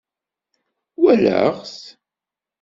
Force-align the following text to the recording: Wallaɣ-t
Wallaɣ-t 1.01 1.79